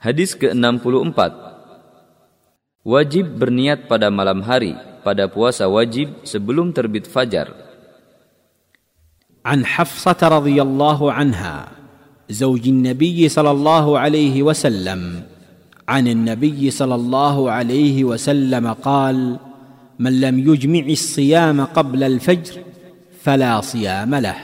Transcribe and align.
Hadis 0.00 0.36
ke-64 0.36 1.18
Wajib 2.86 3.26
berniat 3.40 3.90
pada 3.90 4.12
malam 4.12 4.46
hari 4.46 4.78
pada 5.06 5.30
puasa 5.30 5.70
wajib 5.70 6.26
sebelum 6.26 6.74
terbit 6.74 7.06
fajar. 7.06 7.66
عن 9.46 9.62
حفصة 9.62 10.18
رضي 10.18 10.58
الله 10.58 11.00
عنها 11.12 11.56
زوج 12.26 12.68
النبي 12.68 13.28
صلى 13.28 13.50
الله 13.50 13.86
عليه 13.98 14.42
وسلم 14.42 15.22
عن 15.88 16.04
النبي 16.08 16.70
صلى 16.70 16.94
الله 16.94 17.36
عليه 17.50 18.04
وسلم 18.04 18.72
قال 18.82 19.38
من 19.98 20.20
لم 20.20 20.36
يجمع 20.50 20.84
الصيام 20.90 21.64
قبل 21.64 22.00
الفجر 22.02 22.54
فلا 23.22 23.62
صيام 23.62 24.14
له 24.14 24.38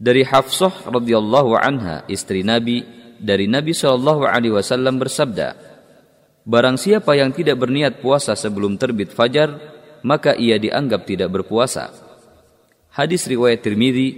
Dari 0.00 0.24
Hafsah 0.24 0.88
radhiyallahu 0.88 1.60
anha, 1.60 2.08
istri 2.08 2.40
Nabi, 2.40 2.88
dari 3.19 3.47
Nabi 3.49 3.71
Shallallahu 3.71 4.27
alaihi 4.27 4.55
wasallam 4.55 4.99
bersabda, 4.99 5.55
Barang 6.45 6.77
siapa 6.77 7.17
yang 7.17 7.33
tidak 7.33 7.57
berniat 7.57 8.05
puasa 8.05 8.37
sebelum 8.37 8.77
terbit 8.77 9.09
fajar, 9.09 9.57
maka 10.05 10.37
ia 10.37 10.61
dianggap 10.61 11.09
tidak 11.09 11.33
berpuasa. 11.33 11.89
Hadis 12.93 13.25
riwayat 13.25 13.65
Tirmidzi, 13.65 14.09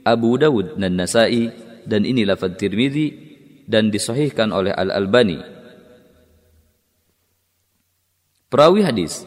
Abu 0.00 0.40
Dawud 0.40 0.80
dan 0.80 0.96
Nasai 0.96 1.52
dan 1.84 2.08
ini 2.08 2.24
lafaz 2.24 2.56
Tirmidzi 2.56 3.12
dan 3.68 3.92
disahihkan 3.92 4.56
oleh 4.56 4.72
Al-Albani. 4.72 5.36
Perawi 8.48 8.80
hadis 8.86 9.26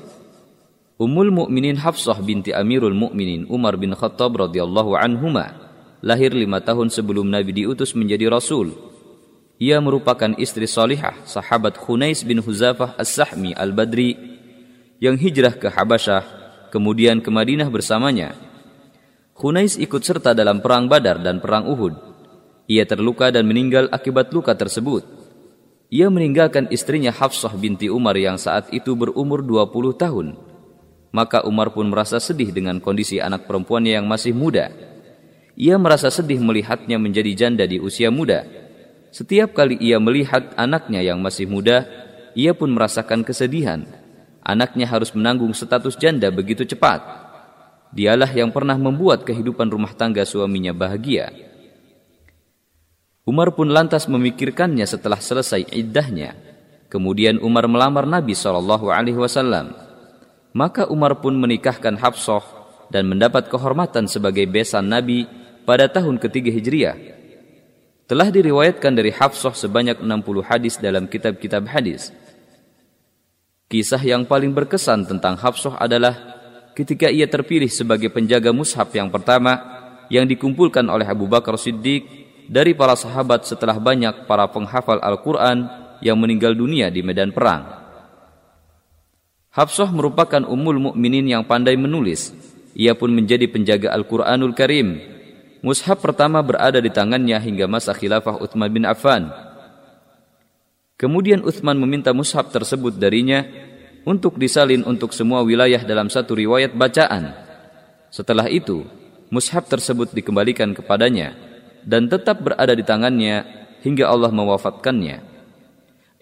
Ummul 0.99 1.31
Mukminin 1.31 1.79
Hafsah 1.79 2.17
binti 2.23 2.55
Amirul 2.55 2.95
Mukminin 2.95 3.45
Umar 3.51 3.75
bin 3.77 3.93
Khattab 3.93 4.35
radhiyallahu 4.35 4.95
anhuma 4.95 5.53
lahir 5.99 6.31
lima 6.31 6.63
tahun 6.63 6.87
sebelum 6.91 7.27
Nabi 7.27 7.51
diutus 7.63 7.95
menjadi 7.95 8.31
Rasul. 8.31 8.88
Ia 9.59 9.83
merupakan 9.83 10.31
istri 10.39 10.71
solihah 10.71 11.19
sahabat 11.27 11.75
Khunais 11.75 12.23
bin 12.23 12.39
Huzafah 12.39 12.95
As-Sahmi 12.95 13.51
Al-Badri 13.51 14.15
yang 15.03 15.19
hijrah 15.19 15.51
ke 15.59 15.67
Habasyah, 15.67 16.23
kemudian 16.71 17.19
ke 17.19 17.27
Madinah 17.27 17.67
bersamanya. 17.67 18.39
Khunais 19.35 19.75
ikut 19.75 19.99
serta 19.99 20.31
dalam 20.31 20.63
perang 20.63 20.87
Badar 20.87 21.19
dan 21.19 21.43
perang 21.43 21.67
Uhud. 21.67 21.91
Ia 22.71 22.87
terluka 22.87 23.35
dan 23.35 23.51
meninggal 23.51 23.91
akibat 23.91 24.31
luka 24.31 24.55
tersebut. 24.55 25.03
Ia 25.91 26.07
meninggalkan 26.07 26.71
istrinya 26.71 27.11
Hafsah 27.11 27.51
binti 27.59 27.91
Umar 27.91 28.15
yang 28.15 28.39
saat 28.39 28.71
itu 28.71 28.95
berumur 28.95 29.43
20 29.43 29.95
tahun. 29.99 30.27
Maka 31.11 31.43
Umar 31.43 31.75
pun 31.75 31.91
merasa 31.91 32.15
sedih 32.21 32.55
dengan 32.55 32.79
kondisi 32.79 33.19
anak 33.19 33.43
perempuannya 33.43 33.99
yang 33.99 34.07
masih 34.07 34.31
muda. 34.31 34.71
Ia 35.59 35.75
merasa 35.75 36.07
sedih 36.07 36.39
melihatnya 36.39 36.95
menjadi 36.95 37.31
janda 37.35 37.67
di 37.67 37.81
usia 37.81 38.07
muda. 38.07 38.58
Setiap 39.09 39.57
kali 39.57 39.77
ia 39.81 39.97
melihat 39.97 40.53
anaknya 40.53 41.01
yang 41.01 41.17
masih 41.19 41.49
muda, 41.49 41.85
ia 42.37 42.53
pun 42.53 42.69
merasakan 42.69 43.25
kesedihan. 43.25 43.85
Anaknya 44.45 44.85
harus 44.85 45.13
menanggung 45.13 45.53
status 45.53 45.97
janda 45.97 46.29
begitu 46.29 46.65
cepat. 46.65 47.01
Dialah 47.89 48.29
yang 48.29 48.53
pernah 48.53 48.77
membuat 48.77 49.25
kehidupan 49.25 49.69
rumah 49.69 49.97
tangga 49.97 50.21
suaminya 50.25 50.73
bahagia. 50.73 51.33
Umar 53.25 53.53
pun 53.53 53.69
lantas 53.69 54.09
memikirkannya 54.09 54.85
setelah 54.85 55.21
selesai 55.21 55.69
iddahnya. 55.73 56.33
Kemudian 56.89 57.37
Umar 57.41 57.69
melamar 57.69 58.09
Nabi 58.09 58.33
Shallallahu 58.33 58.89
Alaihi 58.89 59.17
Wasallam. 59.17 59.73
Maka 60.53 60.89
Umar 60.89 61.21
pun 61.21 61.37
menikahkan 61.37 61.93
Hafsah 62.01 62.41
dan 62.89 63.05
mendapat 63.05 63.45
kehormatan 63.53 64.09
sebagai 64.09 64.49
besan 64.49 64.89
Nabi 64.89 65.29
pada 65.61 65.85
tahun 65.85 66.17
ketiga 66.17 66.49
Hijriah. 66.49 67.18
Telah 68.09 68.33
diriwayatkan 68.33 68.97
dari 68.97 69.13
Hafsah 69.13 69.53
sebanyak 69.53 70.01
60 70.01 70.41
hadis 70.41 70.81
dalam 70.81 71.05
kitab-kitab 71.05 71.69
hadis. 71.69 72.09
Kisah 73.69 74.01
yang 74.01 74.25
paling 74.25 74.49
berkesan 74.49 75.05
tentang 75.05 75.37
Hafsah 75.37 75.77
adalah 75.77 76.17
ketika 76.73 77.05
ia 77.05 77.29
terpilih 77.29 77.69
sebagai 77.69 78.09
penjaga 78.09 78.49
mushaf 78.49 78.89
yang 78.97 79.13
pertama 79.13 79.61
yang 80.09 80.25
dikumpulkan 80.25 80.89
oleh 80.89 81.05
Abu 81.05 81.29
Bakar 81.29 81.53
Siddiq 81.53 82.01
dari 82.49 82.73
para 82.73 82.97
sahabat 82.97 83.45
setelah 83.45 83.77
banyak 83.77 84.25
para 84.25 84.49
penghafal 84.49 84.97
Al-Quran 85.05 85.69
yang 86.01 86.17
meninggal 86.17 86.57
dunia 86.57 86.89
di 86.89 87.05
medan 87.05 87.29
perang. 87.29 87.77
Hafsah 89.53 89.93
merupakan 89.93 90.41
ummul 90.49 90.81
mukminin 90.81 91.29
yang 91.29 91.45
pandai 91.45 91.77
menulis. 91.77 92.33
Ia 92.73 92.97
pun 92.97 93.13
menjadi 93.13 93.45
penjaga 93.45 93.93
Al-Quranul 93.93 94.57
Karim 94.57 95.18
Mushaf 95.59 95.99
pertama 95.99 96.39
berada 96.39 96.79
di 96.79 96.87
tangannya 96.87 97.35
hingga 97.35 97.67
masa 97.67 97.91
khilafah 97.91 98.39
Uthman 98.39 98.71
bin 98.71 98.87
Affan. 98.87 99.27
Kemudian 100.95 101.43
Uthman 101.43 101.75
meminta 101.75 102.15
mushaf 102.15 102.47
tersebut 102.47 102.95
darinya 102.95 103.43
untuk 104.07 104.39
disalin 104.39 104.87
untuk 104.87 105.11
semua 105.11 105.43
wilayah 105.43 105.83
dalam 105.83 106.07
satu 106.07 106.31
riwayat 106.39 106.71
bacaan. 106.79 107.35
Setelah 108.07 108.47
itu, 108.47 108.87
mushaf 109.27 109.67
tersebut 109.67 110.15
dikembalikan 110.15 110.71
kepadanya 110.71 111.35
dan 111.83 112.07
tetap 112.07 112.39
berada 112.39 112.71
di 112.71 112.83
tangannya 112.87 113.43
hingga 113.83 114.07
Allah 114.07 114.31
mewafatkannya. 114.31 115.23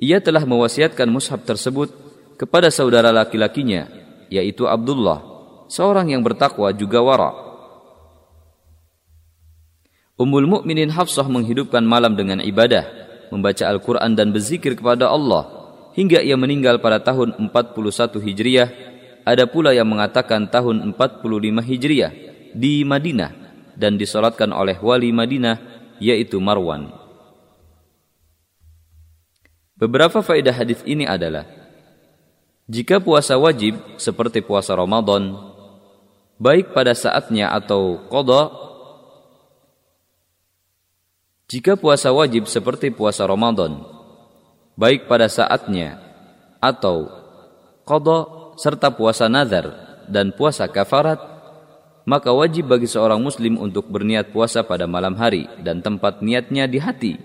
Ia 0.01 0.17
telah 0.17 0.45
mewasiatkan 0.49 1.09
mushaf 1.09 1.45
tersebut 1.45 1.93
kepada 2.41 2.73
saudara 2.73 3.13
laki-lakinya, 3.13 3.85
yaitu 4.33 4.65
Abdullah, 4.65 5.21
seorang 5.69 6.09
yang 6.09 6.25
bertakwa 6.25 6.73
juga 6.73 7.01
wara' 7.05 7.46
Ummul 10.17 10.49
Mukminin 10.49 10.89
Hafsah 10.89 11.29
menghidupkan 11.29 11.85
malam 11.85 12.17
dengan 12.17 12.41
ibadah, 12.41 12.89
membaca 13.29 13.69
Al-Quran 13.69 14.17
dan 14.17 14.33
berzikir 14.33 14.73
kepada 14.73 15.13
Allah 15.13 15.45
hingga 15.93 16.25
ia 16.25 16.33
meninggal 16.33 16.81
pada 16.81 16.97
tahun 16.97 17.37
41 17.37 18.17
Hijriah. 18.25 18.69
Ada 19.21 19.45
pula 19.45 19.77
yang 19.77 19.85
mengatakan 19.85 20.49
tahun 20.49 20.97
45 20.97 21.21
Hijriah 21.61 22.11
di 22.49 22.81
Madinah 22.81 23.29
dan 23.77 23.93
disolatkan 23.93 24.49
oleh 24.49 24.81
wali 24.81 25.13
Madinah 25.13 25.61
yaitu 26.01 26.41
Marwan. 26.41 26.89
Beberapa 29.77 30.25
faedah 30.25 30.57
hadis 30.57 30.81
ini 30.81 31.05
adalah 31.05 31.45
jika 32.65 32.97
puasa 32.97 33.37
wajib 33.37 33.77
seperti 34.01 34.41
puasa 34.41 34.73
Ramadan 34.73 35.37
baik 36.41 36.73
pada 36.73 36.97
saatnya 36.97 37.53
atau 37.53 38.01
qada 38.09 38.66
jika 41.47 41.79
puasa 41.79 42.11
wajib 42.11 42.43
seperti 42.43 42.91
puasa 42.91 43.23
Ramadan, 43.23 43.79
baik 44.75 45.07
pada 45.07 45.31
saatnya 45.31 45.95
atau 46.59 47.07
qada 47.87 48.51
serta 48.59 48.91
puasa 48.91 49.31
nazar 49.31 49.71
dan 50.11 50.35
puasa 50.35 50.67
kafarat, 50.67 51.15
maka 52.03 52.35
wajib 52.35 52.67
bagi 52.67 52.83
seorang 52.83 53.23
muslim 53.23 53.55
untuk 53.63 53.87
berniat 53.87 54.35
puasa 54.35 54.67
pada 54.67 54.91
malam 54.91 55.15
hari 55.15 55.47
dan 55.63 55.79
tempat 55.79 56.19
niatnya 56.19 56.67
di 56.67 56.83
hati, 56.83 57.15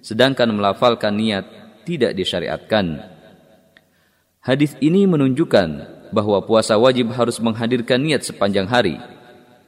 sedangkan 0.00 0.56
melafalkan 0.56 1.12
niat 1.12 1.44
tidak 1.84 2.16
disyariatkan. 2.16 3.04
Hadis 4.40 4.72
ini 4.80 5.04
menunjukkan 5.04 5.68
bahwa 6.16 6.40
puasa 6.48 6.80
wajib 6.80 7.12
harus 7.12 7.36
menghadirkan 7.44 8.00
niat 8.00 8.24
sepanjang 8.24 8.72
hari 8.72 8.96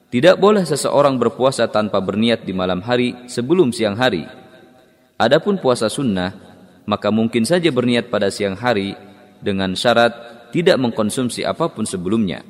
tidak 0.08 0.40
boleh 0.40 0.64
seseorang 0.64 1.20
berpuasa 1.20 1.68
tanpa 1.68 2.00
berniat 2.00 2.48
di 2.48 2.56
malam 2.56 2.80
hari 2.80 3.12
sebelum 3.28 3.76
siang 3.76 3.96
hari. 3.96 4.24
Adapun 5.20 5.60
puasa 5.60 5.92
sunnah, 5.92 6.32
maka 6.88 7.12
mungkin 7.12 7.44
saja 7.44 7.68
berniat 7.68 8.08
pada 8.08 8.32
siang 8.32 8.56
hari 8.56 8.96
dengan 9.44 9.76
syarat 9.76 10.48
tidak 10.48 10.80
mengkonsumsi 10.80 11.44
apa 11.44 11.68
pun 11.68 11.84
sebelumnya. 11.84 12.40